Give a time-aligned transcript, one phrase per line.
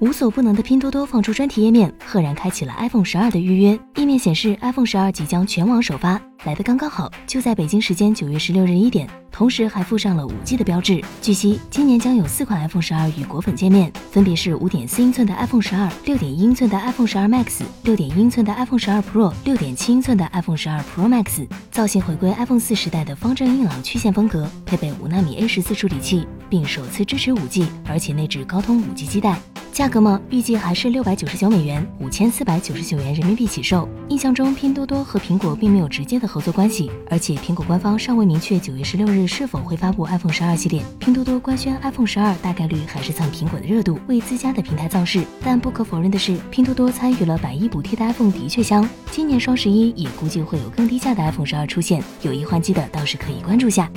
[0.00, 3.76] 无所不能的拼多多放出专题页面，赫然开启了 iPhone 十二的预约。
[3.96, 11.02] 页面显示，iPhone 十二即将全网首发，来的刚刚好，就在北京时间九月十六日一点，同时还附上了五 G 的标志。
[11.20, 21.44] 据悉，今年将有四款 iPhone 十二与果粉见面，分别是五点四英寸的 iPhone 十二、六点一英寸的 iPhone 十二 Max、六点一英寸的 iPhone 十二 Pro、六点七英寸的 iPhone 十二 Pro Max。
[21.72, 29.36] 造型回归 iPhone 四时代的方正硬朗曲线风格，配备五纳米 A 十四处理器，并首次支持五 G，而且内置高通五 G 基带。
[29.78, 33.88] 价格嘛，预计还是六百九十九美元，五千四百九十九元人民币起售。
[34.08, 40.82] 印象中，拼多多和苹果并没有直接的合作关系，而且苹果官方尚未明确九月十六日是否会发布 iPhone 十二系列。
[40.98, 45.22] 拼多多官宣 iPhone 十二大概率还是蹭苹果的热度，为自家的平台造势。
[45.44, 48.88] 但不可否认的是，拼多多参与了百亿补贴的 iPhone 的确香。
[49.12, 53.88] 今年双十一也估计会有更低价的 iPhone 十二出现，有意换机的倒是可以关注下。